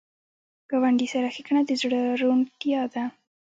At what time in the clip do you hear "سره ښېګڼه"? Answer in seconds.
1.13-1.61